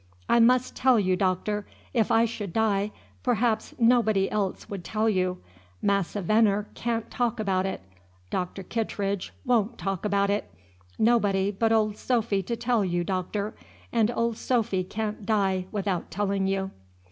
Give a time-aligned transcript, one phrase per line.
[0.27, 2.89] I must tell you, Doctor: if I should die,
[3.21, 5.37] perhaps nobody else would tell you.
[5.79, 7.81] Massa Veneer can't talk about it.
[8.31, 10.49] Doctor Kittredge won't talk about it.
[10.97, 13.53] Nobody but old Sophy to tell you, Doctor;
[13.91, 16.71] and old Sophy can't die without telling you."